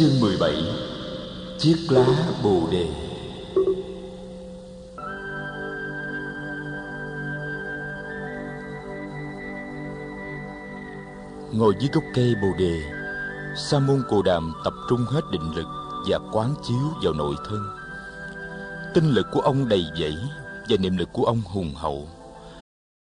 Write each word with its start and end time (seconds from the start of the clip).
Chương 0.00 0.20
17 0.20 0.54
Chiếc 1.58 1.76
lá 1.88 2.06
bồ 2.44 2.68
đề. 2.72 2.86
Ngồi 11.52 11.74
dưới 11.80 11.90
gốc 11.92 12.04
cây 12.14 12.34
bồ 12.42 12.48
đề 12.58 12.82
Sa 13.56 13.78
môn 13.78 14.02
Cồ 14.08 14.22
Đàm 14.22 14.52
tập 14.64 14.72
trung 14.90 15.04
hết 15.08 15.20
định 15.32 15.52
lực 15.54 15.66
Và 16.08 16.18
quán 16.32 16.54
chiếu 16.68 16.92
vào 17.02 17.12
nội 17.12 17.34
thân. 17.48 17.66
Tinh 18.94 19.10
lực 19.10 19.26
của 19.32 19.40
ông 19.40 19.68
đầy 19.68 19.84
dẫy 20.00 20.16
Và 20.68 20.76
niệm 20.80 20.96
lực 20.96 21.08
của 21.12 21.24
ông 21.24 21.42
hùng 21.44 21.74
hậu. 21.74 22.08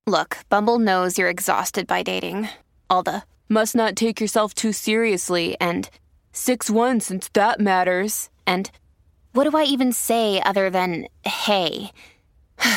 Look, 0.07 0.29
Bumble 0.51 0.85
knows 0.85 1.09
you're 1.09 1.37
exhausted 1.37 1.87
by 1.89 2.03
dating. 2.07 2.45
All 2.89 3.03
the 3.07 3.21
must 3.49 3.77
not 3.77 3.93
take 3.97 4.21
yourself 4.21 4.49
too 4.63 4.73
seriously 4.73 5.55
and 5.55 5.85
6 6.35 6.69
1 6.69 6.99
since 7.01 7.29
that 7.35 7.61
matters. 7.61 8.29
And 8.45 8.69
what 9.33 9.49
do 9.49 9.57
I 9.57 9.63
even 9.63 9.93
say 9.93 10.43
other 10.43 10.69
than 10.69 11.07
hey? 11.25 11.93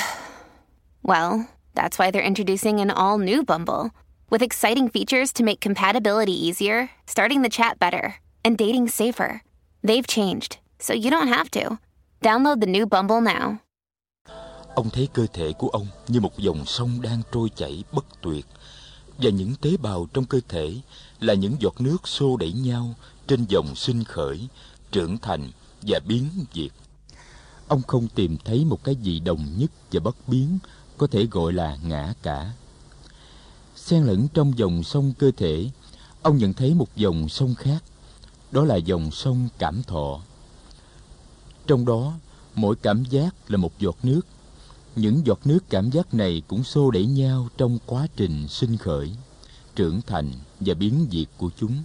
well, 1.03 1.49
that's 1.73 1.97
why 1.97 2.11
they're 2.11 2.21
introducing 2.21 2.80
an 2.80 2.91
all 2.91 3.17
new 3.17 3.43
Bumble 3.43 3.89
with 4.30 4.43
exciting 4.43 4.89
features 4.89 5.33
to 5.33 5.43
make 5.43 5.59
compatibility 5.59 6.33
easier, 6.33 6.91
starting 7.07 7.41
the 7.41 7.49
chat 7.49 7.80
better, 7.80 8.16
and 8.45 8.57
dating 8.57 8.89
safer. 8.89 9.41
They've 9.83 10.05
changed, 10.05 10.58
so 10.77 10.94
you 10.94 11.09
don't 11.09 11.27
have 11.27 11.49
to. 11.52 11.80
Download 12.21 12.61
the 12.61 12.67
new 12.67 12.85
Bumble 12.85 13.21
now. 13.21 13.59
Ông 14.75 14.89
thấy 14.89 15.08
cơ 15.13 15.25
thể 15.33 15.53
của 15.58 15.67
ông 15.67 15.88
như 16.08 16.19
một 16.19 16.38
dòng 16.38 16.66
sông 16.66 17.02
đang 17.02 17.21
trôi 17.31 17.49
chảy 17.55 17.83
bất 17.91 18.05
tuyệt 18.21 18.45
và 19.17 19.30
những 19.30 19.55
tế 19.61 19.77
bào 19.77 20.08
trong 20.14 20.25
cơ 20.25 20.39
thể 20.49 20.73
là 21.19 21.33
những 21.33 21.55
giọt 21.59 21.81
nước 21.81 22.08
xô 22.08 22.38
đẩy 22.38 22.52
nhau 22.52 22.94
trên 23.28 23.45
dòng 23.45 23.75
sinh 23.75 24.03
khởi, 24.03 24.47
trưởng 24.92 25.17
thành 25.17 25.52
và 25.81 26.00
biến 26.08 26.30
diệt. 26.53 26.72
Ông 27.67 27.81
không 27.81 28.08
tìm 28.08 28.38
thấy 28.45 28.66
một 28.66 28.83
cái 28.83 28.95
gì 28.95 29.20
đồng 29.20 29.45
nhất 29.58 29.72
và 29.92 30.00
bất 30.00 30.28
biến 30.28 30.59
có 30.97 31.08
thể 31.08 31.25
gọi 31.31 31.53
là 31.53 31.78
ngã 31.83 32.14
cả. 32.22 32.52
Xen 33.75 34.03
lẫn 34.03 34.28
trong 34.33 34.58
dòng 34.58 34.83
sông 34.83 35.14
cơ 35.20 35.31
thể, 35.38 35.70
ông 36.22 36.38
nhận 36.38 36.53
thấy 36.53 36.73
một 36.73 36.95
dòng 36.95 37.30
sông 37.30 37.55
khác, 37.55 37.83
đó 38.52 38.64
là 38.66 38.75
dòng 38.75 39.11
sông 39.11 39.50
cảm 39.58 39.83
thọ. 39.83 40.20
Trong 41.67 41.86
đó, 41.86 42.14
mỗi 42.55 42.75
cảm 42.75 43.03
giác 43.05 43.36
là 43.48 43.58
một 43.58 43.80
giọt 43.80 43.98
nước. 44.03 44.22
Những 44.95 45.22
giọt 45.25 45.39
nước 45.45 45.59
cảm 45.70 45.89
giác 45.89 46.14
này 46.14 46.42
cũng 46.48 46.64
xô 46.64 46.92
đẩy 46.92 47.05
nhau 47.05 47.50
trong 47.58 47.80
quá 47.86 48.08
trình 48.16 48.48
sinh 48.48 48.78
khởi, 48.78 49.11
trưởng 49.75 50.02
thành 50.08 50.31
và 50.59 50.73
biến 50.73 51.08
diệt 51.11 51.28
của 51.38 51.50
chúng. 51.59 51.83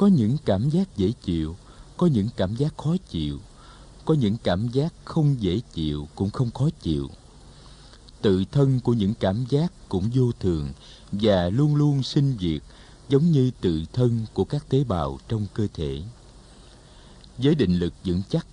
Có 0.00 0.06
những 0.06 0.36
cảm 0.44 0.70
giác 0.70 0.96
dễ 0.96 1.12
chịu, 1.22 1.56
có 1.96 2.06
những 2.06 2.28
cảm 2.36 2.56
giác 2.56 2.78
khó 2.78 2.96
chịu, 3.08 3.38
có 4.04 4.14
những 4.14 4.36
cảm 4.42 4.68
giác 4.68 4.92
không 5.04 5.36
dễ 5.40 5.60
chịu 5.72 6.08
cũng 6.14 6.30
không 6.30 6.50
khó 6.50 6.68
chịu. 6.80 7.10
Tự 8.22 8.44
thân 8.52 8.80
của 8.80 8.92
những 8.92 9.14
cảm 9.20 9.44
giác 9.48 9.72
cũng 9.88 10.10
vô 10.14 10.32
thường 10.40 10.68
và 11.12 11.48
luôn 11.48 11.74
luôn 11.74 12.02
sinh 12.02 12.36
diệt 12.40 12.62
giống 13.08 13.30
như 13.30 13.50
tự 13.60 13.84
thân 13.92 14.26
của 14.34 14.44
các 14.44 14.68
tế 14.68 14.84
bào 14.84 15.18
trong 15.28 15.46
cơ 15.54 15.66
thể. 15.74 16.02
Với 17.38 17.54
định 17.54 17.78
lực 17.78 17.94
vững 18.04 18.22
chắc, 18.30 18.46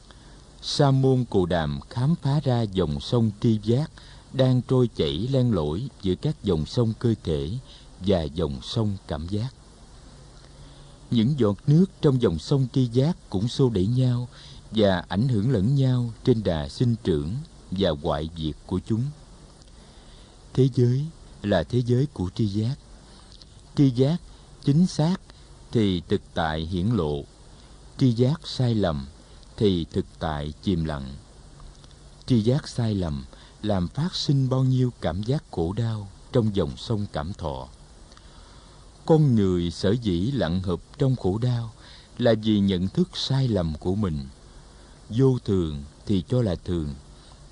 Sa 0.62 0.92
môn 0.92 1.26
Cồ 1.30 1.46
Đàm 1.46 1.80
khám 1.90 2.16
phá 2.22 2.40
ra 2.44 2.62
dòng 2.62 3.00
sông 3.00 3.32
tri 3.42 3.60
giác 3.64 3.92
đang 4.34 4.62
trôi 4.62 4.90
chảy 4.96 5.28
len 5.32 5.52
lỏi 5.52 5.90
giữa 6.02 6.16
các 6.16 6.44
dòng 6.44 6.66
sông 6.66 6.94
cơ 7.00 7.14
thể 7.24 7.50
và 8.00 8.24
dòng 8.24 8.60
sông 8.62 8.98
cảm 9.08 9.28
giác. 9.28 9.54
Những 11.12 11.34
giọt 11.38 11.58
nước 11.68 11.86
trong 12.02 12.22
dòng 12.22 12.40
sông 12.40 12.68
tri 12.74 12.86
giác 12.86 13.18
cũng 13.30 13.48
xô 13.48 13.70
đẩy 13.70 13.88
nhau 13.88 14.28
và 14.72 15.06
ảnh 15.08 15.28
hưởng 15.28 15.52
lẫn 15.52 15.76
nhau 15.76 16.14
trên 16.24 16.44
đà 16.44 16.70
sinh 16.70 16.96
trưởng 17.04 17.36
và 17.72 17.90
hoại 18.04 18.30
diệt 18.38 18.56
của 18.66 18.80
chúng. 18.88 19.04
Thế 20.54 20.70
giới 20.74 21.06
là 21.44 21.64
thế 21.64 21.82
giới 21.86 22.08
của 22.14 22.30
tri 22.36 22.48
giác. 22.48 22.76
Tri 23.76 23.90
giác 23.90 24.18
chính 24.64 24.88
xác 24.88 25.18
thì 25.72 26.02
thực 26.10 26.22
tại 26.34 26.62
hiển 26.62 26.88
lộ, 26.90 27.24
tri 27.98 28.12
giác 28.12 28.48
sai 28.48 28.76
lầm 28.76 29.08
thì 29.58 29.86
thực 29.92 30.06
tại 30.20 30.54
chìm 30.64 30.86
lặng. 30.86 31.14
Tri 32.26 32.42
giác 32.42 32.68
sai 32.68 32.96
lầm 32.96 33.26
làm 33.62 33.88
phát 33.88 34.16
sinh 34.16 34.50
bao 34.50 34.64
nhiêu 34.64 34.94
cảm 35.02 35.24
giác 35.24 35.44
khổ 35.52 35.74
đau 35.74 36.08
trong 36.32 36.56
dòng 36.56 36.78
sông 36.78 37.06
cảm 37.14 37.34
thọ. 37.34 37.68
Con 39.08 39.36
người 39.36 39.72
sở 39.72 39.92
dĩ 39.92 40.32
lặng 40.32 40.62
hợp 40.62 40.80
trong 40.98 41.16
khổ 41.16 41.38
đau 41.38 41.72
là 42.18 42.34
vì 42.44 42.60
nhận 42.60 42.88
thức 42.88 43.10
sai 43.14 43.48
lầm 43.48 43.74
của 43.80 43.96
mình. 43.96 44.26
Vô 45.10 45.40
thường 45.46 45.84
thì 46.06 46.24
cho 46.30 46.42
là 46.42 46.56
thường, 46.56 46.96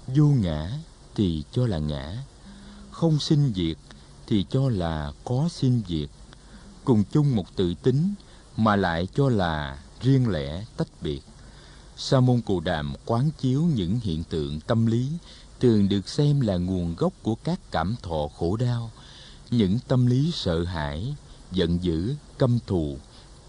vô 0.08 0.26
ngã 0.26 0.72
thì 1.16 1.44
cho 1.52 1.68
là 1.68 1.78
ngã, 1.78 2.24
không 2.92 3.20
sinh 3.20 3.54
diệt 3.56 3.78
thì 4.28 4.46
cho 4.50 4.70
là 4.70 5.12
có 5.24 5.50
sinh 5.52 5.82
diệt, 5.88 6.10
cùng 6.84 7.04
chung 7.12 7.36
một 7.36 7.56
tự 7.56 7.74
tính 7.74 8.14
mà 8.58 8.76
lại 8.76 9.08
cho 9.16 9.30
là 9.30 9.80
riêng 10.02 10.30
lẻ 10.30 10.66
tách 10.78 11.02
biệt. 11.02 11.22
Sa 11.98 12.20
môn 12.20 12.42
Cù 12.42 12.60
Đàm 12.60 12.94
quán 13.06 13.30
chiếu 13.38 13.62
những 13.62 14.00
hiện 14.04 14.24
tượng 14.24 14.60
tâm 14.60 14.86
lý 14.86 15.12
thường 15.60 15.90
được 15.90 16.10
xem 16.10 16.42
là 16.42 16.58
nguồn 16.58 16.96
gốc 16.96 17.14
của 17.24 17.36
các 17.36 17.60
cảm 17.72 17.96
thọ 18.04 18.28
khổ 18.38 18.58
đau, 18.58 18.92
những 19.52 19.80
tâm 19.88 20.06
lý 20.06 20.32
sợ 20.34 20.64
hãi, 20.64 21.16
giận 21.52 21.84
dữ, 21.84 22.16
căm 22.40 22.60
thù, 22.68 22.98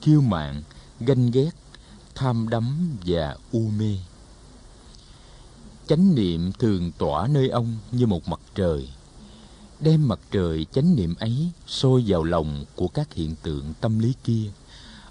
kiêu 0.01 0.21
mạn, 0.21 0.63
ganh 1.01 1.31
ghét, 1.31 1.51
tham 2.15 2.49
đắm 2.49 2.97
và 3.07 3.37
u 3.53 3.71
mê. 3.79 3.97
Chánh 5.87 6.15
niệm 6.15 6.53
thường 6.53 6.93
tỏa 6.99 7.27
nơi 7.27 7.49
ông 7.49 7.79
như 7.93 8.07
một 8.07 8.29
mặt 8.29 8.41
trời. 8.55 8.89
Đem 9.81 10.09
mặt 10.09 10.19
trời 10.31 10.67
chánh 10.73 10.97
niệm 10.97 11.15
ấy 11.15 11.51
sôi 11.67 12.05
vào 12.07 12.25
lòng 12.25 12.65
của 12.75 12.89
các 12.89 13.15
hiện 13.15 13.35
tượng 13.43 13.75
tâm 13.81 13.99
lý 13.99 14.15
kia. 14.25 14.51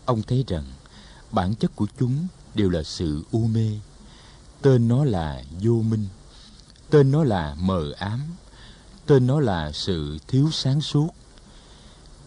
Ông 0.06 0.22
thấy 0.22 0.44
rằng 0.48 0.64
bản 1.32 1.56
chất 1.56 1.76
của 1.76 1.88
chúng 2.00 2.28
đều 2.56 2.70
là 2.70 2.84
sự 2.84 3.24
u 3.32 3.48
mê. 3.48 3.72
Tên 4.62 4.88
nó 4.88 5.06
là 5.06 5.44
vô 5.62 5.74
minh. 5.74 6.08
Tên 6.90 7.12
nó 7.12 7.24
là 7.24 7.56
mờ 7.60 7.92
ám. 7.98 8.22
Tên 9.06 9.28
nó 9.28 9.40
là 9.40 9.72
sự 9.72 10.18
thiếu 10.28 10.50
sáng 10.52 10.82
suốt. 10.82 11.10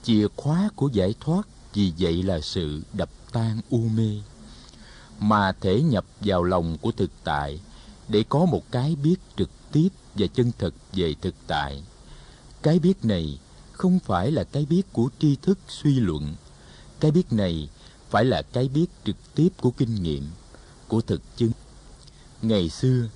Chìa 0.08 0.28
khóa 0.36 0.68
của 0.76 0.88
giải 0.92 1.14
thoát 1.20 1.48
vì 1.74 1.92
vậy 1.98 2.22
là 2.22 2.40
sự 2.40 2.82
đập 2.92 3.10
tan 3.32 3.60
u 3.70 3.78
mê. 3.78 4.16
Mà 5.20 5.52
thể 5.60 5.82
nhập 5.82 6.04
vào 6.20 6.42
lòng 6.42 6.76
của 6.80 6.92
thực 6.92 7.10
tại 7.24 7.60
để 8.08 8.24
có 8.28 8.44
một 8.44 8.62
cái 8.70 8.96
biết 9.02 9.16
trực 9.36 9.50
tiếp 9.72 9.88
và 10.14 10.26
chân 10.26 10.52
thực 10.58 10.74
về 10.92 11.14
thực 11.22 11.34
tại. 11.46 11.82
Cái 12.62 12.78
biết 12.78 13.04
này 13.04 13.38
không 13.72 13.98
phải 13.98 14.30
là 14.30 14.44
cái 14.44 14.66
biết 14.70 14.92
của 14.92 15.08
tri 15.18 15.36
thức 15.36 15.58
suy 15.68 16.00
luận. 16.00 16.34
Cái 17.00 17.10
biết 17.10 17.32
này 17.32 17.68
phải 18.10 18.24
là 18.24 18.42
cái 18.42 18.68
biết 18.68 18.86
trực 19.04 19.16
tiếp 19.34 19.48
của 19.60 19.70
kinh 19.70 20.02
nghiệm, 20.02 20.26
của 20.88 21.00
thực 21.00 21.22
chứng. 21.36 21.52
Ngày 22.42 22.68
xưa, 22.68 23.08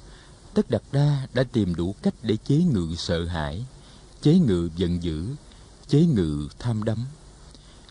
Tất 0.54 0.70
đặt 0.70 0.82
Đa 0.92 1.26
đã 1.34 1.42
tìm 1.42 1.74
đủ 1.74 1.94
cách 2.02 2.14
để 2.22 2.36
chế 2.44 2.56
ngự 2.56 2.94
sợ 2.96 3.24
hãi, 3.24 3.64
chế 4.22 4.34
ngự 4.38 4.68
giận 4.76 5.02
dữ, 5.02 5.26
chế 5.92 6.00
ngự 6.00 6.48
tham 6.58 6.84
đắm. 6.84 6.98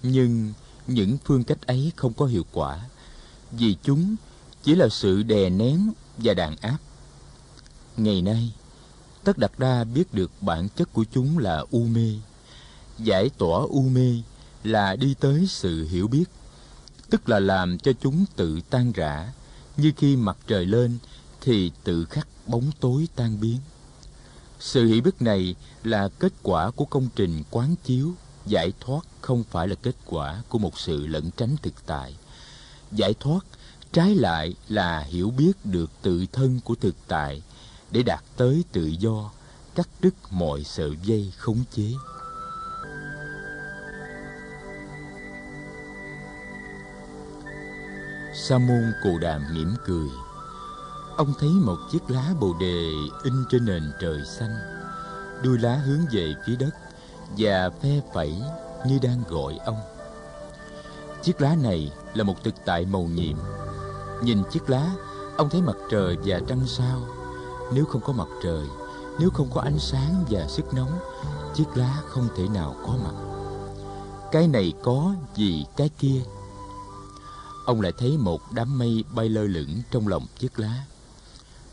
Nhưng 0.03 0.53
những 0.87 1.17
phương 1.25 1.43
cách 1.43 1.67
ấy 1.67 1.91
không 1.95 2.13
có 2.13 2.25
hiệu 2.25 2.45
quả, 2.51 2.79
vì 3.51 3.75
chúng 3.83 4.15
chỉ 4.63 4.75
là 4.75 4.89
sự 4.89 5.23
đè 5.23 5.49
nén 5.49 5.91
và 6.17 6.33
đàn 6.33 6.55
áp. 6.55 6.77
Ngày 7.97 8.21
nay, 8.21 8.53
Tất 9.23 9.37
Đạt 9.37 9.51
Đa 9.57 9.83
biết 9.83 10.13
được 10.13 10.31
bản 10.41 10.69
chất 10.69 10.93
của 10.93 11.05
chúng 11.11 11.37
là 11.37 11.65
u 11.71 11.83
mê. 11.83 12.13
Giải 12.99 13.29
tỏa 13.37 13.59
u 13.69 13.81
mê 13.81 14.21
là 14.63 14.95
đi 14.95 15.15
tới 15.19 15.47
sự 15.49 15.87
hiểu 15.87 16.07
biết 16.07 16.25
tức 17.09 17.29
là 17.29 17.39
làm 17.39 17.77
cho 17.77 17.91
chúng 18.01 18.25
tự 18.35 18.61
tan 18.69 18.91
rã 18.91 19.33
như 19.77 19.91
khi 19.97 20.15
mặt 20.15 20.37
trời 20.47 20.65
lên 20.65 20.97
thì 21.41 21.71
tự 21.83 22.05
khắc 22.05 22.27
bóng 22.47 22.71
tối 22.79 23.07
tan 23.15 23.39
biến 23.39 23.57
sự 24.61 24.85
hỷ 24.85 25.01
bức 25.01 25.21
này 25.21 25.55
là 25.83 26.09
kết 26.19 26.33
quả 26.43 26.71
của 26.71 26.85
công 26.85 27.07
trình 27.15 27.43
quán 27.51 27.75
chiếu, 27.83 28.11
giải 28.45 28.73
thoát 28.79 29.01
không 29.21 29.43
phải 29.43 29.67
là 29.67 29.75
kết 29.75 29.95
quả 30.05 30.41
của 30.49 30.57
một 30.57 30.79
sự 30.79 31.07
lẩn 31.07 31.31
tránh 31.31 31.55
thực 31.61 31.73
tại. 31.85 32.15
Giải 32.91 33.13
thoát, 33.19 33.45
trái 33.93 34.15
lại 34.15 34.55
là 34.69 34.99
hiểu 34.99 35.29
biết 35.29 35.51
được 35.63 35.91
tự 36.01 36.25
thân 36.31 36.59
của 36.63 36.75
thực 36.75 36.95
tại 37.07 37.41
để 37.91 38.03
đạt 38.03 38.23
tới 38.37 38.63
tự 38.71 38.85
do, 38.99 39.31
cắt 39.75 39.87
đứt 40.01 40.13
mọi 40.31 40.63
sợi 40.63 40.97
dây 41.03 41.33
khống 41.37 41.63
chế. 41.71 41.91
Sa 48.35 48.57
môn 48.57 48.91
cù 49.03 49.17
đàm 49.17 49.41
mỉm 49.53 49.73
cười 49.85 50.30
ông 51.17 51.33
thấy 51.39 51.49
một 51.49 51.77
chiếc 51.91 52.09
lá 52.09 52.33
bồ 52.39 52.53
đề 52.59 52.91
in 53.23 53.33
trên 53.49 53.65
nền 53.65 53.83
trời 54.01 54.21
xanh 54.25 54.55
đuôi 55.43 55.57
lá 55.57 55.75
hướng 55.75 55.99
về 56.11 56.33
phía 56.45 56.55
đất 56.55 56.75
và 57.37 57.69
phe 57.81 58.01
phẩy 58.13 58.41
như 58.87 58.99
đang 59.01 59.23
gọi 59.29 59.57
ông 59.65 59.77
Chiếc 61.23 61.41
lá 61.41 61.55
này 61.55 61.91
là 62.13 62.23
một 62.23 62.43
thực 62.43 62.55
tại 62.65 62.85
màu 62.85 63.03
nhiệm. 63.03 63.37
Nhìn 64.23 64.43
chiếc 64.51 64.69
lá, 64.69 64.91
ông 65.37 65.49
thấy 65.49 65.61
mặt 65.61 65.75
trời 65.91 66.17
và 66.25 66.39
trăng 66.47 66.67
sao. 66.67 67.01
Nếu 67.73 67.85
không 67.85 68.01
có 68.01 68.13
mặt 68.13 68.27
trời, 68.43 68.65
nếu 69.19 69.29
không 69.29 69.49
có 69.53 69.61
ánh 69.61 69.79
sáng 69.79 70.25
và 70.29 70.47
sức 70.47 70.73
nóng, 70.73 70.99
chiếc 71.55 71.65
lá 71.75 72.01
không 72.07 72.27
thể 72.35 72.47
nào 72.47 72.75
có 72.87 72.97
mặt. 73.03 73.13
Cái 74.31 74.47
này 74.47 74.73
có 74.83 75.13
vì 75.35 75.65
cái 75.77 75.89
kia. 75.99 76.21
Ông 77.65 77.81
lại 77.81 77.91
thấy 77.97 78.17
một 78.17 78.41
đám 78.51 78.79
mây 78.79 79.03
bay 79.15 79.29
lơ 79.29 79.43
lửng 79.43 79.81
trong 79.91 80.07
lòng 80.07 80.25
chiếc 80.39 80.59
lá. 80.59 80.83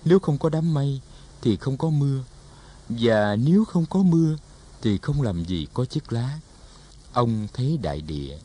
Nếu 0.09 0.19
không 0.19 0.39
có 0.39 0.49
đám 0.49 0.75
mây 0.75 1.01
thì 1.43 1.57
không 1.57 1.77
có 1.77 1.91
mưa, 1.91 2.23
và 2.89 3.37
nếu 3.37 3.65
không 3.65 3.87
có 3.87 4.03
mưa 4.03 4.37
thì 4.83 4.99
không 4.99 5.23
làm 5.23 5.45
gì 5.45 5.67
có 5.75 5.85
chiếc 5.85 6.13
lá. 6.13 6.39
Ông 7.13 7.49
thấy 7.53 7.79
đại 7.83 8.01
địa, 8.01 8.39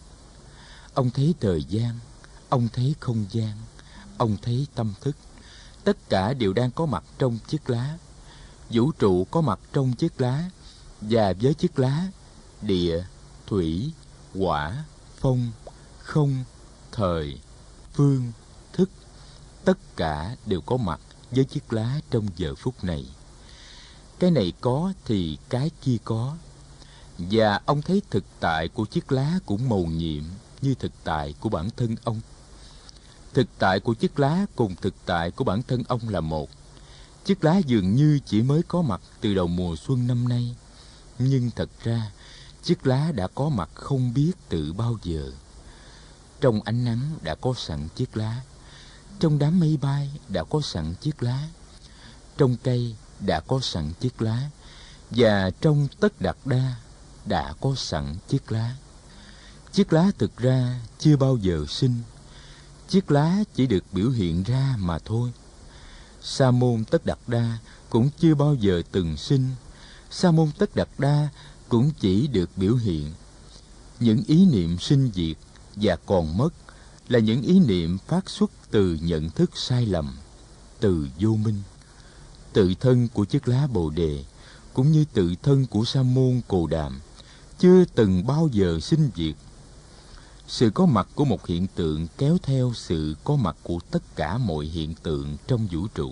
ông 0.93 1.09
thấy 1.09 1.35
thời 1.39 1.63
gian, 1.63 1.99
ông 2.49 2.67
thấy 2.73 2.95
không 2.99 3.25
gian, 3.31 3.57
ông 4.17 4.37
thấy 4.41 4.67
tâm 4.75 4.93
thức. 5.01 5.15
Tất 5.83 6.09
cả 6.09 6.33
đều 6.33 6.53
đang 6.53 6.71
có 6.71 6.85
mặt 6.85 7.03
trong 7.17 7.37
chiếc 7.47 7.69
lá. 7.69 7.97
Vũ 8.69 8.91
trụ 8.91 9.27
có 9.31 9.41
mặt 9.41 9.59
trong 9.73 9.93
chiếc 9.93 10.21
lá, 10.21 10.49
và 11.01 11.33
với 11.41 11.53
chiếc 11.53 11.79
lá, 11.79 12.07
địa, 12.61 13.03
thủy, 13.47 13.91
quả 14.35 14.83
phong, 15.19 15.51
không, 15.99 16.43
thời, 16.91 17.39
phương, 17.93 18.31
thức, 18.73 18.89
tất 19.65 19.77
cả 19.95 20.35
đều 20.45 20.61
có 20.61 20.77
mặt 20.77 20.99
với 21.35 21.45
chiếc 21.45 21.73
lá 21.73 21.99
trong 22.11 22.27
giờ 22.35 22.55
phút 22.55 22.83
này. 22.83 23.05
Cái 24.19 24.31
này 24.31 24.53
có 24.61 24.93
thì 25.05 25.37
cái 25.49 25.71
kia 25.81 25.97
có. 26.03 26.35
Và 27.17 27.59
ông 27.65 27.81
thấy 27.81 28.01
thực 28.09 28.23
tại 28.39 28.67
của 28.67 28.85
chiếc 28.85 29.11
lá 29.11 29.39
cũng 29.45 29.69
màu 29.69 29.85
nhiệm 29.85 30.23
như 30.61 30.75
thực 30.75 30.91
tại 31.03 31.33
của 31.39 31.49
bản 31.49 31.69
thân 31.77 31.95
ông. 32.03 32.21
Thực 33.33 33.47
tại 33.59 33.79
của 33.79 33.93
chiếc 33.93 34.19
lá 34.19 34.45
cùng 34.55 34.75
thực 34.81 34.93
tại 35.05 35.31
của 35.31 35.43
bản 35.43 35.63
thân 35.63 35.83
ông 35.87 36.09
là 36.09 36.21
một. 36.21 36.49
Chiếc 37.25 37.43
lá 37.43 37.57
dường 37.57 37.95
như 37.95 38.19
chỉ 38.25 38.41
mới 38.41 38.61
có 38.67 38.81
mặt 38.81 39.01
từ 39.21 39.33
đầu 39.33 39.47
mùa 39.47 39.75
xuân 39.75 40.07
năm 40.07 40.29
nay. 40.29 40.55
Nhưng 41.19 41.51
thật 41.55 41.69
ra, 41.83 42.11
chiếc 42.63 42.87
lá 42.87 43.11
đã 43.11 43.27
có 43.27 43.49
mặt 43.49 43.69
không 43.73 44.13
biết 44.13 44.31
từ 44.49 44.73
bao 44.73 44.97
giờ. 45.03 45.31
Trong 46.41 46.61
ánh 46.61 46.85
nắng 46.85 46.99
đã 47.21 47.35
có 47.35 47.53
sẵn 47.57 47.87
chiếc 47.95 48.17
lá. 48.17 48.41
Trong 49.19 49.39
đám 49.39 49.59
mây 49.59 49.77
bay 49.81 50.11
đã 50.29 50.43
có 50.43 50.61
sẵn 50.61 50.95
chiếc 51.01 51.23
lá. 51.23 51.47
Trong 52.37 52.55
cây 52.63 52.95
đã 53.19 53.39
có 53.39 53.59
sẵn 53.59 53.93
chiếc 53.99 54.21
lá. 54.21 54.49
Và 55.11 55.49
trong 55.61 55.87
tất 55.99 56.21
đặt 56.21 56.37
đa 56.45 56.75
đã 57.25 57.53
có 57.61 57.73
sẵn 57.77 58.15
chiếc 58.27 58.51
lá. 58.51 58.75
Chiếc 59.71 59.93
lá 59.93 60.11
thực 60.17 60.37
ra 60.37 60.79
chưa 60.99 61.17
bao 61.17 61.37
giờ 61.37 61.65
sinh. 61.69 62.01
Chiếc 62.89 63.11
lá 63.11 63.43
chỉ 63.55 63.67
được 63.67 63.83
biểu 63.91 64.09
hiện 64.09 64.43
ra 64.43 64.75
mà 64.79 64.99
thôi. 64.99 65.31
Sa 66.21 66.51
môn 66.51 66.85
tất 66.85 67.05
đặt 67.05 67.19
đa 67.27 67.57
cũng 67.89 68.09
chưa 68.19 68.35
bao 68.35 68.55
giờ 68.55 68.81
từng 68.91 69.17
sinh. 69.17 69.49
Sa 70.11 70.31
môn 70.31 70.51
tất 70.57 70.75
đặt 70.75 70.89
đa 70.97 71.29
cũng 71.69 71.91
chỉ 71.99 72.27
được 72.27 72.49
biểu 72.55 72.75
hiện. 72.75 73.13
Những 73.99 74.23
ý 74.27 74.45
niệm 74.45 74.79
sinh 74.79 75.11
diệt 75.13 75.37
và 75.75 75.95
còn 76.05 76.37
mất 76.37 76.49
là 77.07 77.19
những 77.19 77.41
ý 77.41 77.59
niệm 77.59 77.97
phát 78.07 78.29
xuất 78.29 78.51
từ 78.71 78.97
nhận 79.01 79.29
thức 79.29 79.51
sai 79.57 79.85
lầm, 79.85 80.17
từ 80.79 81.07
vô 81.19 81.29
minh. 81.29 81.61
Tự 82.53 82.73
thân 82.79 83.07
của 83.13 83.25
chiếc 83.25 83.47
lá 83.47 83.67
bồ 83.67 83.89
đề 83.89 84.23
cũng 84.73 84.91
như 84.91 85.05
tự 85.13 85.33
thân 85.43 85.65
của 85.65 85.85
sa 85.85 86.03
môn 86.03 86.41
cồ 86.47 86.67
đàm 86.67 86.99
chưa 87.59 87.85
từng 87.85 88.27
bao 88.27 88.49
giờ 88.51 88.79
sinh 88.79 89.09
diệt. 89.15 89.35
Sự 90.47 90.69
có 90.69 90.85
mặt 90.85 91.07
của 91.15 91.25
một 91.25 91.47
hiện 91.47 91.67
tượng 91.75 92.07
kéo 92.17 92.37
theo 92.43 92.71
sự 92.75 93.15
có 93.23 93.35
mặt 93.35 93.55
của 93.63 93.79
tất 93.91 94.15
cả 94.15 94.37
mọi 94.37 94.65
hiện 94.65 94.93
tượng 95.03 95.37
trong 95.47 95.67
vũ 95.71 95.87
trụ. 95.95 96.11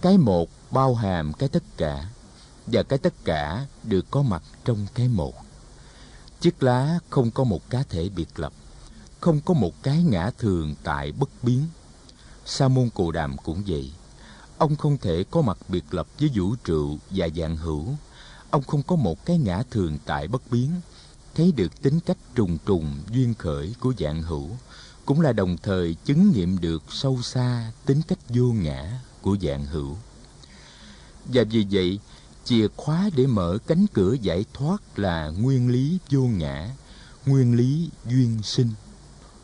Cái 0.00 0.18
một 0.18 0.48
bao 0.70 0.94
hàm 0.94 1.32
cái 1.32 1.48
tất 1.48 1.62
cả, 1.76 2.08
và 2.66 2.82
cái 2.82 2.98
tất 2.98 3.14
cả 3.24 3.66
được 3.82 4.06
có 4.10 4.22
mặt 4.22 4.42
trong 4.64 4.86
cái 4.94 5.08
một. 5.08 5.34
Chiếc 6.40 6.62
lá 6.62 6.98
không 7.10 7.30
có 7.30 7.44
một 7.44 7.70
cá 7.70 7.82
thể 7.88 8.08
biệt 8.08 8.38
lập, 8.38 8.52
không 9.20 9.40
có 9.40 9.54
một 9.54 9.82
cái 9.82 10.02
ngã 10.02 10.30
thường 10.38 10.74
tại 10.82 11.12
bất 11.12 11.30
biến. 11.42 11.66
Sa 12.46 12.68
môn 12.68 12.90
Cồ 12.94 13.10
Đàm 13.10 13.36
cũng 13.36 13.62
vậy. 13.66 13.92
Ông 14.58 14.76
không 14.76 14.98
thể 14.98 15.24
có 15.30 15.42
mặt 15.42 15.58
biệt 15.68 15.84
lập 15.90 16.06
với 16.20 16.30
vũ 16.34 16.54
trụ 16.64 16.98
và 17.10 17.28
dạng 17.36 17.56
hữu. 17.56 17.86
Ông 18.50 18.62
không 18.62 18.82
có 18.82 18.96
một 18.96 19.24
cái 19.24 19.38
ngã 19.38 19.62
thường 19.70 19.98
tại 20.06 20.28
bất 20.28 20.50
biến, 20.50 20.70
thấy 21.34 21.52
được 21.52 21.82
tính 21.82 22.00
cách 22.00 22.18
trùng 22.34 22.58
trùng 22.66 23.02
duyên 23.10 23.34
khởi 23.34 23.74
của 23.80 23.92
dạng 23.98 24.22
hữu, 24.22 24.48
cũng 25.04 25.20
là 25.20 25.32
đồng 25.32 25.56
thời 25.62 25.94
chứng 26.04 26.32
nghiệm 26.32 26.60
được 26.60 26.82
sâu 26.88 27.22
xa 27.22 27.72
tính 27.86 28.02
cách 28.08 28.18
vô 28.28 28.44
ngã 28.44 29.00
của 29.22 29.36
dạng 29.42 29.66
hữu. 29.66 29.96
Và 31.24 31.42
vì 31.50 31.66
vậy, 31.70 31.98
chìa 32.44 32.68
khóa 32.76 33.10
để 33.16 33.26
mở 33.26 33.58
cánh 33.66 33.86
cửa 33.92 34.12
giải 34.22 34.44
thoát 34.54 34.98
là 34.98 35.28
nguyên 35.28 35.68
lý 35.68 35.98
vô 36.10 36.20
ngã, 36.22 36.70
nguyên 37.26 37.54
lý 37.56 37.90
duyên 38.06 38.38
sinh. 38.42 38.70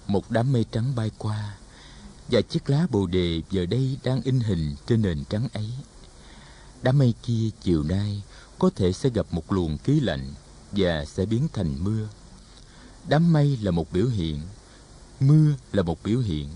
Một 0.06 0.30
đám 0.30 0.52
mây 0.52 0.64
trắng 0.72 0.94
bay 0.96 1.10
qua, 1.18 1.56
và 2.28 2.40
chiếc 2.40 2.70
lá 2.70 2.86
bồ 2.90 3.06
đề 3.06 3.42
giờ 3.50 3.66
đây 3.66 3.98
đang 4.04 4.22
in 4.22 4.40
hình 4.40 4.76
trên 4.86 5.02
nền 5.02 5.24
trắng 5.24 5.48
ấy. 5.52 5.70
Đám 6.82 6.98
mây 6.98 7.14
kia 7.22 7.50
chiều 7.62 7.82
nay 7.82 8.22
có 8.58 8.70
thể 8.76 8.92
sẽ 8.92 9.10
gặp 9.10 9.26
một 9.30 9.52
luồng 9.52 9.78
khí 9.78 10.00
lạnh 10.00 10.34
và 10.72 11.04
sẽ 11.04 11.26
biến 11.26 11.48
thành 11.52 11.84
mưa. 11.84 12.08
Đám 13.08 13.32
mây 13.32 13.58
là 13.62 13.70
một 13.70 13.92
biểu 13.92 14.06
hiện, 14.06 14.40
mưa 15.20 15.52
là 15.72 15.82
một 15.82 16.02
biểu 16.04 16.18
hiện. 16.18 16.48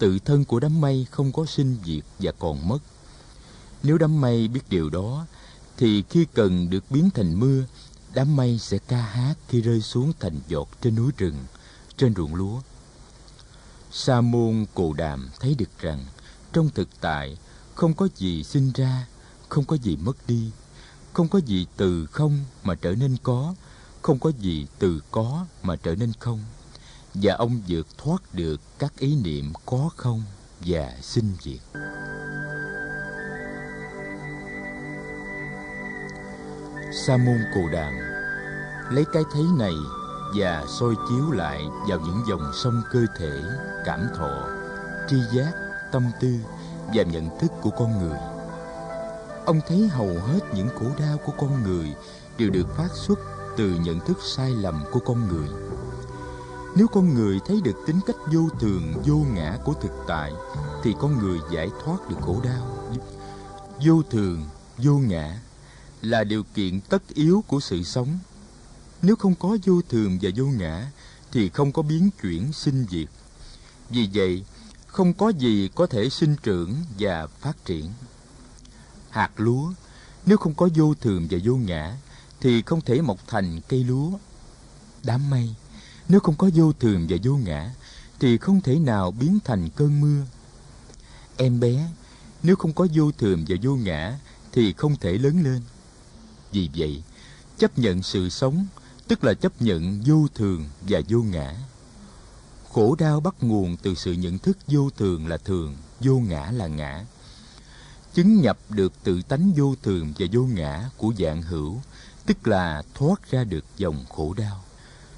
Tự 0.00 0.18
thân 0.18 0.44
của 0.44 0.60
đám 0.60 0.80
mây 0.80 1.06
không 1.10 1.32
có 1.32 1.46
sinh 1.46 1.76
diệt 1.84 2.04
và 2.18 2.32
còn 2.38 2.68
mất. 2.68 2.78
Nếu 3.82 3.98
đám 3.98 4.20
mây 4.20 4.48
biết 4.48 4.60
điều 4.68 4.90
đó, 4.90 5.26
thì 5.76 6.02
khi 6.10 6.26
cần 6.34 6.70
được 6.70 6.84
biến 6.90 7.10
thành 7.14 7.40
mưa, 7.40 7.64
đám 8.14 8.36
mây 8.36 8.58
sẽ 8.58 8.78
ca 8.78 8.96
hát 8.96 9.34
khi 9.48 9.60
rơi 9.60 9.80
xuống 9.80 10.12
thành 10.20 10.40
giọt 10.48 10.68
trên 10.80 10.94
núi 10.94 11.12
rừng, 11.16 11.34
trên 11.96 12.14
ruộng 12.14 12.34
lúa. 12.34 12.60
Sa 13.92 14.20
môn 14.20 14.66
Cồ 14.74 14.92
Đàm 14.92 15.30
thấy 15.40 15.54
được 15.54 15.78
rằng 15.78 16.04
trong 16.52 16.70
thực 16.74 16.88
tại 17.00 17.36
không 17.74 17.94
có 17.94 18.08
gì 18.16 18.44
sinh 18.44 18.72
ra, 18.74 19.06
không 19.48 19.64
có 19.64 19.76
gì 19.76 19.96
mất 19.96 20.16
đi, 20.26 20.50
không 21.12 21.28
có 21.28 21.40
gì 21.46 21.66
từ 21.76 22.06
không 22.06 22.38
mà 22.64 22.74
trở 22.74 22.94
nên 22.94 23.16
có, 23.22 23.54
không 24.02 24.18
có 24.18 24.32
gì 24.38 24.66
từ 24.78 25.00
có 25.10 25.46
mà 25.62 25.76
trở 25.76 25.94
nên 25.94 26.12
không. 26.18 26.40
Và 27.14 27.34
ông 27.34 27.60
vượt 27.68 27.86
thoát 27.98 28.22
được 28.32 28.60
các 28.78 28.92
ý 28.98 29.16
niệm 29.24 29.52
có 29.66 29.90
không 29.96 30.22
và 30.60 30.92
sinh 31.02 31.32
diệt. 31.42 31.60
Sa 36.92 37.16
môn 37.16 37.38
cù 37.54 37.68
Đàm 37.72 37.92
lấy 38.90 39.04
cái 39.12 39.22
thấy 39.32 39.42
này 39.58 39.74
và 40.34 40.64
soi 40.80 40.94
chiếu 41.08 41.30
lại 41.30 41.62
vào 41.88 42.00
những 42.00 42.22
dòng 42.28 42.52
sông 42.54 42.82
cơ 42.92 43.00
thể, 43.18 43.42
cảm 43.84 44.08
thọ, 44.16 44.48
tri 45.08 45.16
giác, 45.32 45.52
tâm 45.92 46.02
tư 46.20 46.34
và 46.94 47.02
nhận 47.02 47.38
thức 47.40 47.50
của 47.62 47.70
con 47.70 47.98
người. 47.98 48.18
Ông 49.46 49.60
thấy 49.68 49.88
hầu 49.88 50.08
hết 50.08 50.40
những 50.54 50.68
khổ 50.68 50.86
đau 50.98 51.18
của 51.24 51.32
con 51.38 51.62
người 51.62 51.94
đều 52.38 52.50
được 52.50 52.76
phát 52.76 52.88
xuất 52.94 53.18
từ 53.56 53.70
nhận 53.84 54.00
thức 54.00 54.18
sai 54.22 54.50
lầm 54.50 54.84
của 54.92 55.00
con 55.00 55.28
người. 55.28 55.48
Nếu 56.76 56.86
con 56.86 57.14
người 57.14 57.38
thấy 57.46 57.60
được 57.64 57.76
tính 57.86 58.00
cách 58.06 58.16
vô 58.32 58.48
thường, 58.60 58.94
vô 59.06 59.16
ngã 59.16 59.58
của 59.64 59.74
thực 59.74 59.92
tại, 60.08 60.32
thì 60.82 60.94
con 61.00 61.18
người 61.18 61.38
giải 61.52 61.68
thoát 61.84 62.08
được 62.08 62.16
khổ 62.20 62.40
đau. 62.44 62.96
Vô 63.86 64.02
thường, 64.10 64.48
vô 64.78 64.92
ngã 64.92 65.40
là 66.02 66.24
điều 66.24 66.42
kiện 66.54 66.80
tất 66.80 67.02
yếu 67.08 67.44
của 67.46 67.60
sự 67.60 67.82
sống 67.82 68.18
nếu 69.02 69.16
không 69.16 69.34
có 69.34 69.56
vô 69.64 69.80
thường 69.88 70.18
và 70.22 70.30
vô 70.36 70.44
ngã 70.44 70.90
thì 71.32 71.48
không 71.48 71.72
có 71.72 71.82
biến 71.82 72.10
chuyển 72.22 72.52
sinh 72.52 72.86
diệt. 72.90 73.08
Vì 73.90 74.08
vậy, 74.14 74.44
không 74.86 75.14
có 75.14 75.28
gì 75.28 75.68
có 75.74 75.86
thể 75.86 76.08
sinh 76.08 76.36
trưởng 76.42 76.74
và 76.98 77.26
phát 77.26 77.64
triển. 77.64 77.90
Hạt 79.10 79.30
lúa, 79.36 79.72
nếu 80.26 80.36
không 80.36 80.54
có 80.54 80.68
vô 80.74 80.94
thường 80.94 81.26
và 81.30 81.38
vô 81.44 81.54
ngã 81.54 81.96
thì 82.40 82.62
không 82.62 82.80
thể 82.80 83.02
mọc 83.02 83.18
thành 83.26 83.60
cây 83.68 83.84
lúa. 83.84 84.10
Đám 85.02 85.30
mây, 85.30 85.54
nếu 86.08 86.20
không 86.20 86.36
có 86.36 86.50
vô 86.54 86.72
thường 86.72 87.06
và 87.08 87.16
vô 87.24 87.36
ngã, 87.36 87.74
thì 88.20 88.38
không 88.38 88.60
thể 88.60 88.78
nào 88.78 89.10
biến 89.10 89.38
thành 89.44 89.68
cơn 89.70 90.00
mưa. 90.00 90.22
Em 91.36 91.60
bé, 91.60 91.88
nếu 92.42 92.56
không 92.56 92.72
có 92.72 92.86
vô 92.94 93.12
thường 93.12 93.44
và 93.48 93.56
vô 93.62 93.76
ngã, 93.76 94.18
thì 94.52 94.72
không 94.72 94.96
thể 94.96 95.12
lớn 95.12 95.42
lên. 95.44 95.62
Vì 96.52 96.70
vậy, 96.76 97.02
chấp 97.58 97.78
nhận 97.78 98.02
sự 98.02 98.28
sống, 98.28 98.66
tức 99.08 99.24
là 99.24 99.34
chấp 99.34 99.62
nhận 99.62 100.02
vô 100.06 100.26
thường 100.34 100.68
và 100.80 101.00
vô 101.08 101.22
ngã. 101.22 101.56
Khổ 102.72 102.94
đau 102.98 103.20
bắt 103.20 103.34
nguồn 103.40 103.76
từ 103.76 103.94
sự 103.94 104.12
nhận 104.12 104.38
thức 104.38 104.58
vô 104.66 104.90
thường 104.90 105.26
là 105.26 105.36
thường, 105.36 105.76
vô 106.00 106.14
ngã 106.14 106.50
là 106.50 106.66
ngã. 106.66 107.04
Chứng 108.14 108.40
nhập 108.40 108.58
được 108.68 108.92
tự 109.04 109.22
tánh 109.22 109.52
vô 109.56 109.74
thường 109.82 110.12
và 110.18 110.26
vô 110.32 110.42
ngã 110.42 110.90
của 110.96 111.12
dạng 111.18 111.42
hữu, 111.42 111.80
tức 112.26 112.48
là 112.48 112.82
thoát 112.94 113.30
ra 113.30 113.44
được 113.44 113.64
dòng 113.76 114.04
khổ 114.08 114.34
đau. 114.34 114.64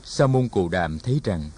Sa 0.05 0.27
môn 0.27 0.49
Cồ 0.49 0.69
Đàm 0.69 0.99
thấy 0.99 1.21
rằng, 1.25 1.51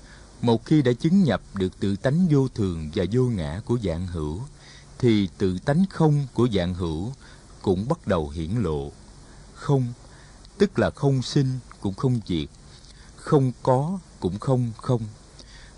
một 0.43 0.65
khi 0.65 0.83
đã 0.83 0.93
chứng 0.93 1.23
nhập 1.23 1.41
được 1.55 1.81
tự 1.81 1.97
tánh 1.97 2.27
vô 2.31 2.49
thường 2.49 2.91
và 2.95 3.05
vô 3.13 3.23
ngã 3.23 3.61
của 3.65 3.79
dạng 3.85 4.07
hữu, 4.07 4.41
thì 4.99 5.29
tự 5.39 5.59
tánh 5.59 5.85
không 5.91 6.27
của 6.35 6.49
dạng 6.55 6.75
hữu 6.75 7.13
cũng 7.63 7.89
bắt 7.89 8.07
đầu 8.07 8.31
hiển 8.31 8.51
lộ. 8.51 8.93
Không, 9.55 9.93
tức 10.59 10.79
là 10.79 10.91
không 10.91 11.23
sinh 11.23 11.59
cũng 11.81 11.95
không 11.95 12.21
diệt, 12.27 12.49
không 13.17 13.53
có 13.63 13.99
cũng 14.21 14.39
không 14.39 14.73
không, 14.77 15.03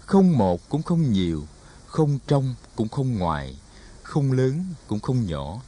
không 0.01 0.39
một 0.39 0.69
cũng 0.69 0.83
không 0.83 1.13
nhiều, 1.13 1.47
không 1.87 2.19
trong 2.27 2.55
cũng 2.77 2.89
không 2.89 3.19
ngoài, 3.19 3.57
không 4.03 4.33
lớn 4.33 4.65
cũng 4.87 5.01
không 5.01 5.27
nhỏ, 5.27 5.61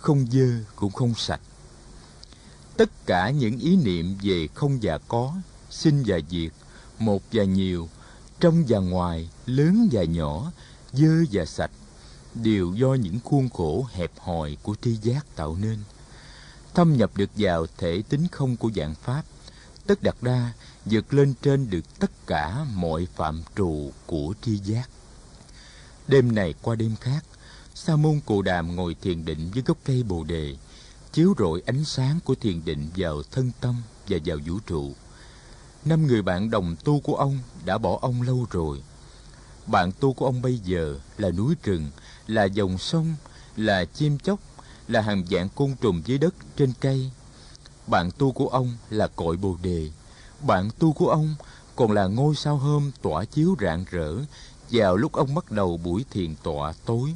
không 0.00 0.26
dơ 0.32 0.64
cũng 0.76 0.92
không 0.92 1.14
sạch. 1.14 1.40
Tất 2.76 3.06
cả 3.06 3.30
những 3.30 3.58
ý 3.58 3.76
niệm 3.76 4.18
về 4.22 4.48
không 4.54 4.78
và 4.82 4.98
có, 4.98 5.34
sinh 5.76 6.02
và 6.06 6.18
diệt, 6.30 6.52
một 6.98 7.22
và 7.32 7.44
nhiều, 7.44 7.88
trong 8.40 8.64
và 8.68 8.78
ngoài, 8.78 9.30
lớn 9.46 9.88
và 9.92 10.04
nhỏ, 10.04 10.52
dơ 10.92 11.24
và 11.32 11.44
sạch, 11.44 11.70
đều 12.34 12.74
do 12.74 12.94
những 12.94 13.20
khuôn 13.24 13.48
khổ 13.48 13.86
hẹp 13.92 14.10
hòi 14.18 14.56
của 14.62 14.74
tri 14.82 14.96
giác 14.96 15.36
tạo 15.36 15.56
nên. 15.60 15.78
Thâm 16.74 16.96
nhập 16.96 17.10
được 17.16 17.30
vào 17.36 17.66
thể 17.78 18.02
tính 18.08 18.26
không 18.32 18.56
của 18.56 18.70
dạng 18.76 18.94
Pháp, 18.94 19.22
tất 19.86 20.02
đặt 20.02 20.22
đa 20.22 20.52
vượt 20.84 21.14
lên 21.14 21.34
trên 21.42 21.70
được 21.70 21.98
tất 21.98 22.26
cả 22.26 22.66
mọi 22.74 23.06
phạm 23.14 23.42
trù 23.56 23.90
của 24.06 24.34
tri 24.42 24.56
giác. 24.56 24.88
Đêm 26.08 26.34
này 26.34 26.54
qua 26.62 26.74
đêm 26.74 26.96
khác, 27.00 27.24
Sa 27.74 27.96
môn 27.96 28.20
Cù 28.26 28.42
Đàm 28.42 28.76
ngồi 28.76 28.96
thiền 29.02 29.24
định 29.24 29.50
dưới 29.54 29.64
gốc 29.66 29.78
cây 29.84 30.02
Bồ 30.02 30.24
đề, 30.24 30.56
chiếu 31.12 31.34
rọi 31.38 31.62
ánh 31.66 31.84
sáng 31.84 32.18
của 32.24 32.34
thiền 32.34 32.64
định 32.64 32.88
vào 32.96 33.22
thân 33.30 33.50
tâm 33.60 33.82
và 34.08 34.18
vào 34.24 34.38
vũ 34.46 34.58
trụ. 34.66 34.94
Năm 35.86 36.06
người 36.06 36.22
bạn 36.22 36.50
đồng 36.50 36.76
tu 36.84 37.00
của 37.00 37.14
ông 37.14 37.38
đã 37.64 37.78
bỏ 37.78 37.98
ông 38.02 38.22
lâu 38.22 38.46
rồi. 38.50 38.82
Bạn 39.66 39.92
tu 40.00 40.12
của 40.12 40.26
ông 40.26 40.42
bây 40.42 40.58
giờ 40.58 40.98
là 41.18 41.30
núi 41.30 41.54
rừng, 41.62 41.90
là 42.26 42.44
dòng 42.44 42.78
sông, 42.78 43.14
là 43.56 43.84
chim 43.84 44.18
chóc, 44.18 44.40
là 44.88 45.00
hàng 45.00 45.24
dạng 45.30 45.48
côn 45.48 45.74
trùng 45.80 46.02
dưới 46.04 46.18
đất 46.18 46.34
trên 46.56 46.72
cây. 46.80 47.10
Bạn 47.86 48.10
tu 48.18 48.32
của 48.32 48.48
ông 48.48 48.76
là 48.90 49.06
cội 49.06 49.36
bồ 49.36 49.56
đề. 49.62 49.90
Bạn 50.46 50.70
tu 50.78 50.92
của 50.92 51.08
ông 51.08 51.34
còn 51.76 51.92
là 51.92 52.06
ngôi 52.06 52.34
sao 52.34 52.56
hôm 52.56 52.90
tỏa 53.02 53.24
chiếu 53.24 53.56
rạng 53.60 53.84
rỡ 53.90 54.14
vào 54.70 54.96
lúc 54.96 55.12
ông 55.12 55.34
bắt 55.34 55.50
đầu 55.50 55.76
buổi 55.76 56.04
thiền 56.10 56.34
tọa 56.42 56.72
tối. 56.86 57.14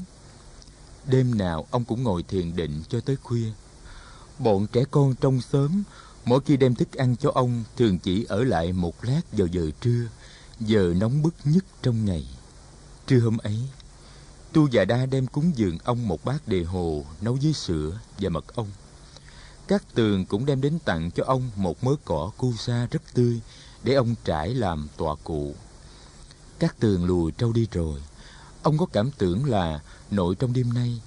Đêm 1.06 1.38
nào 1.38 1.66
ông 1.70 1.84
cũng 1.84 2.02
ngồi 2.02 2.22
thiền 2.22 2.56
định 2.56 2.82
cho 2.88 3.00
tới 3.00 3.16
khuya. 3.16 3.52
Bọn 4.38 4.66
trẻ 4.66 4.84
con 4.90 5.14
trong 5.14 5.40
xóm 5.40 5.82
mỗi 6.24 6.40
khi 6.40 6.56
đem 6.56 6.74
thức 6.74 6.92
ăn 6.92 7.16
cho 7.16 7.30
ông 7.34 7.64
thường 7.76 7.98
chỉ 7.98 8.24
ở 8.24 8.44
lại 8.44 8.72
một 8.72 9.04
lát 9.04 9.20
vào 9.32 9.46
giờ 9.46 9.70
trưa, 9.80 10.08
giờ 10.60 10.94
nóng 10.96 11.22
bức 11.22 11.34
nhất 11.44 11.64
trong 11.82 12.04
ngày. 12.04 12.26
Trưa 13.06 13.20
hôm 13.20 13.38
ấy, 13.38 13.58
Tu 14.52 14.68
và 14.72 14.84
Đa 14.84 15.06
đem 15.06 15.26
cúng 15.26 15.52
dường 15.56 15.78
ông 15.84 16.08
một 16.08 16.24
bát 16.24 16.48
đề 16.48 16.64
hồ 16.64 17.04
nấu 17.20 17.38
với 17.42 17.52
sữa 17.52 17.98
và 18.18 18.28
mật 18.28 18.54
ong. 18.54 18.70
Các 19.68 19.94
tường 19.94 20.26
cũng 20.26 20.46
đem 20.46 20.60
đến 20.60 20.78
tặng 20.84 21.10
cho 21.10 21.24
ông 21.26 21.50
một 21.56 21.84
mớ 21.84 21.94
cỏ 22.04 22.32
cu 22.36 22.52
sa 22.52 22.86
rất 22.90 23.02
tươi 23.14 23.40
để 23.82 23.94
ông 23.94 24.14
trải 24.24 24.54
làm 24.54 24.88
tọa 24.96 25.14
cụ. 25.24 25.54
Các 26.58 26.76
tường 26.80 27.04
lùi 27.04 27.32
trâu 27.32 27.52
đi 27.52 27.66
rồi, 27.72 28.00
ông 28.62 28.78
có 28.78 28.86
cảm 28.86 29.10
tưởng 29.18 29.44
là 29.44 29.80
nội 30.10 30.34
trong 30.34 30.52
đêm 30.52 30.74
nay 30.74 31.00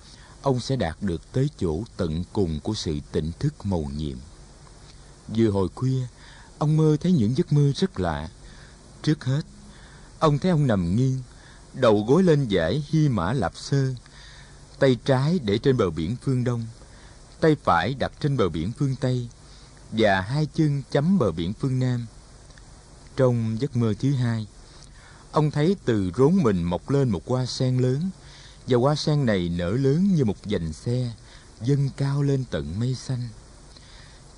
ông 0.43 0.59
sẽ 0.59 0.75
đạt 0.75 0.97
được 1.01 1.31
tới 1.31 1.49
chỗ 1.57 1.83
tận 1.97 2.23
cùng 2.33 2.59
của 2.59 2.73
sự 2.73 2.99
tỉnh 3.11 3.31
thức 3.39 3.65
mầu 3.65 3.89
nhiệm. 3.97 4.17
Vừa 5.27 5.49
hồi 5.49 5.67
khuya, 5.75 6.07
ông 6.57 6.77
mơ 6.77 6.97
thấy 7.01 7.11
những 7.11 7.37
giấc 7.37 7.53
mơ 7.53 7.71
rất 7.75 7.99
lạ. 7.99 8.29
Trước 9.01 9.25
hết, 9.25 9.41
ông 10.19 10.39
thấy 10.39 10.51
ông 10.51 10.67
nằm 10.67 10.95
nghiêng, 10.95 11.19
đầu 11.73 12.05
gối 12.07 12.23
lên 12.23 12.47
dãy 12.51 12.85
Hy 12.89 13.09
Mã 13.09 13.33
Lạp 13.33 13.57
Sơ, 13.57 13.93
tay 14.79 14.97
trái 15.05 15.39
để 15.43 15.57
trên 15.57 15.77
bờ 15.77 15.89
biển 15.89 16.15
phương 16.21 16.43
Đông, 16.43 16.65
tay 17.39 17.55
phải 17.63 17.93
đặt 17.93 18.11
trên 18.19 18.37
bờ 18.37 18.49
biển 18.49 18.71
phương 18.71 18.95
Tây 18.95 19.27
và 19.91 20.21
hai 20.21 20.47
chân 20.53 20.83
chấm 20.91 21.19
bờ 21.19 21.31
biển 21.31 21.53
phương 21.53 21.79
Nam. 21.79 22.05
Trong 23.15 23.57
giấc 23.59 23.75
mơ 23.75 23.93
thứ 23.99 24.13
hai, 24.13 24.47
ông 25.31 25.51
thấy 25.51 25.75
từ 25.85 26.11
rốn 26.17 26.35
mình 26.35 26.63
mọc 26.63 26.89
lên 26.89 27.09
một 27.09 27.27
hoa 27.27 27.45
sen 27.45 27.77
lớn 27.77 28.09
và 28.67 28.77
hoa 28.77 28.95
sen 28.95 29.25
này 29.25 29.49
nở 29.49 29.71
lớn 29.71 30.15
như 30.15 30.25
một 30.25 30.45
dành 30.45 30.73
xe 30.73 31.11
dâng 31.61 31.89
cao 31.97 32.23
lên 32.23 32.43
tận 32.51 32.79
mây 32.79 32.95
xanh. 32.95 33.29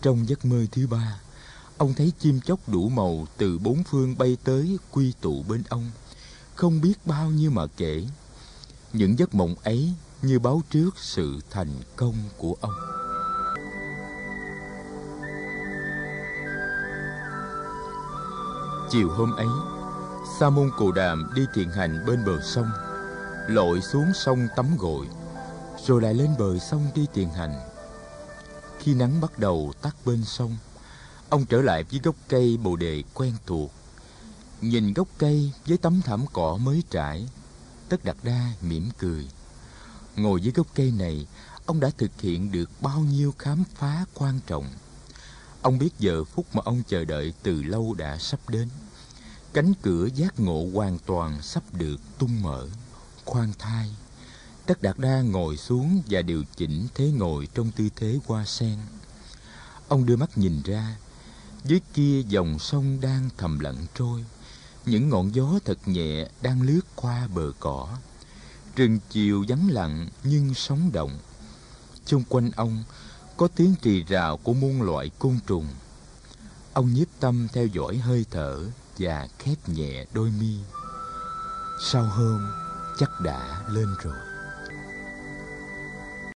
Trong 0.05 0.29
giấc 0.29 0.45
mơ 0.45 0.65
thứ 0.71 0.87
ba, 0.87 1.19
ông 1.77 1.93
thấy 1.93 2.13
chim 2.19 2.39
chóc 2.41 2.59
đủ 2.69 2.89
màu 2.89 3.27
từ 3.37 3.57
bốn 3.57 3.83
phương 3.83 4.17
bay 4.17 4.37
tới 4.43 4.77
quy 4.91 5.13
tụ 5.21 5.43
bên 5.49 5.63
ông, 5.69 5.91
không 6.55 6.81
biết 6.81 6.93
bao 7.05 7.29
nhiêu 7.29 7.51
mà 7.51 7.65
kể. 7.77 8.05
Những 8.93 9.19
giấc 9.19 9.35
mộng 9.35 9.55
ấy 9.63 9.93
như 10.21 10.39
báo 10.39 10.61
trước 10.69 10.89
sự 10.97 11.39
thành 11.51 11.69
công 11.95 12.15
của 12.37 12.55
ông. 12.61 12.73
Chiều 18.91 19.09
hôm 19.09 19.31
ấy, 19.31 19.47
Sa 20.39 20.49
môn 20.49 20.71
Cù 20.77 20.91
Đàm 20.91 21.29
đi 21.35 21.45
thiền 21.55 21.69
hành 21.69 22.05
bên 22.07 22.25
bờ 22.25 22.41
sông, 22.41 22.69
lội 23.47 23.81
xuống 23.81 24.13
sông 24.13 24.47
tắm 24.55 24.65
gội, 24.79 25.07
rồi 25.85 26.01
lại 26.01 26.13
lên 26.13 26.29
bờ 26.39 26.59
sông 26.59 26.87
đi 26.95 27.05
thiền 27.13 27.29
hành. 27.29 27.74
Khi 28.85 28.93
nắng 28.93 29.21
bắt 29.21 29.39
đầu 29.39 29.73
tắt 29.81 29.95
bên 30.05 30.23
sông, 30.23 30.57
ông 31.29 31.45
trở 31.45 31.61
lại 31.61 31.83
với 31.83 31.99
gốc 32.03 32.15
cây 32.27 32.57
bồ 32.57 32.75
đề 32.75 33.03
quen 33.13 33.33
thuộc. 33.45 33.71
Nhìn 34.61 34.93
gốc 34.93 35.07
cây 35.17 35.51
với 35.65 35.77
tấm 35.77 36.01
thảm 36.01 36.25
cỏ 36.33 36.57
mới 36.57 36.83
trải, 36.89 37.27
Tất 37.89 38.05
Đạt 38.05 38.15
Đa 38.23 38.53
mỉm 38.61 38.89
cười. 38.97 39.29
Ngồi 40.15 40.41
dưới 40.41 40.53
gốc 40.53 40.67
cây 40.75 40.91
này, 40.91 41.27
ông 41.65 41.79
đã 41.79 41.89
thực 41.97 42.21
hiện 42.21 42.51
được 42.51 42.69
bao 42.81 42.99
nhiêu 42.99 43.33
khám 43.37 43.63
phá 43.75 44.05
quan 44.13 44.39
trọng. 44.47 44.69
Ông 45.61 45.77
biết 45.77 45.91
giờ 45.99 46.23
phút 46.23 46.45
mà 46.55 46.61
ông 46.65 46.83
chờ 46.87 47.05
đợi 47.05 47.33
từ 47.43 47.63
lâu 47.63 47.93
đã 47.93 48.17
sắp 48.17 48.39
đến. 48.49 48.69
Cánh 49.53 49.73
cửa 49.81 50.07
giác 50.15 50.39
ngộ 50.39 50.69
hoàn 50.73 50.99
toàn 51.05 51.41
sắp 51.41 51.63
được 51.73 51.97
tung 52.17 52.41
mở. 52.41 52.67
Khoan 53.25 53.53
thai, 53.59 53.95
Tất 54.67 54.81
Đạt 54.81 54.99
Đa 54.99 55.21
ngồi 55.21 55.57
xuống 55.57 56.01
và 56.09 56.21
điều 56.21 56.43
chỉnh 56.55 56.87
thế 56.95 57.11
ngồi 57.11 57.47
trong 57.53 57.71
tư 57.71 57.89
thế 57.95 58.19
hoa 58.25 58.45
sen. 58.45 58.77
Ông 59.87 60.05
đưa 60.05 60.15
mắt 60.15 60.37
nhìn 60.37 60.61
ra, 60.63 60.95
dưới 61.63 61.81
kia 61.93 62.21
dòng 62.21 62.59
sông 62.59 63.01
đang 63.01 63.29
thầm 63.37 63.59
lặng 63.59 63.85
trôi. 63.95 64.25
Những 64.85 65.09
ngọn 65.09 65.35
gió 65.35 65.59
thật 65.65 65.77
nhẹ 65.85 66.27
đang 66.41 66.61
lướt 66.61 66.81
qua 66.95 67.27
bờ 67.27 67.51
cỏ. 67.59 67.97
Rừng 68.75 68.99
chiều 69.09 69.45
vắng 69.47 69.69
lặng 69.71 70.09
nhưng 70.23 70.53
sống 70.53 70.91
động. 70.93 71.19
Xung 72.05 72.23
quanh 72.29 72.51
ông 72.51 72.83
có 73.37 73.47
tiếng 73.47 73.75
trì 73.81 74.03
rào 74.03 74.37
của 74.37 74.53
muôn 74.53 74.81
loại 74.81 75.11
côn 75.19 75.39
trùng. 75.47 75.67
Ông 76.73 76.93
nhiếp 76.93 77.07
tâm 77.19 77.47
theo 77.53 77.65
dõi 77.65 77.97
hơi 77.97 78.25
thở 78.31 78.65
và 78.97 79.27
khép 79.39 79.69
nhẹ 79.69 80.05
đôi 80.13 80.31
mi. 80.39 80.57
Sau 81.85 82.03
hôm 82.03 82.51
chắc 82.99 83.09
đã 83.23 83.63
lên 83.69 83.87
rồi. 84.03 84.34